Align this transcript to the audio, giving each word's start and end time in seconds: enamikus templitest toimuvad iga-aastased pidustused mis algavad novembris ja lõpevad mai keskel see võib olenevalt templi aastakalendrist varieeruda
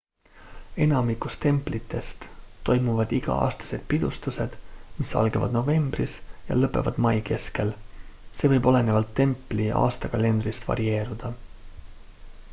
enamikus 0.83 1.35
templitest 1.41 2.23
toimuvad 2.69 3.11
iga-aastased 3.17 3.83
pidustused 3.91 4.55
mis 5.01 5.13
algavad 5.21 5.53
novembris 5.57 6.15
ja 6.47 6.57
lõpevad 6.61 6.97
mai 7.07 7.13
keskel 7.29 7.73
see 8.39 8.51
võib 8.55 8.71
olenevalt 8.73 9.11
templi 9.21 9.69
aastakalendrist 9.83 10.65
varieeruda 10.73 11.33